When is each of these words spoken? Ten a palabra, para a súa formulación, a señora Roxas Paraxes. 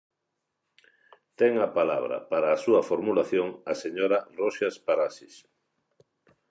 Ten 1.39 1.53
a 1.67 1.67
palabra, 1.79 2.17
para 2.31 2.47
a 2.51 2.61
súa 2.63 2.81
formulación, 2.89 3.47
a 3.71 3.73
señora 3.83 4.17
Roxas 4.39 4.75
Paraxes. 4.87 5.35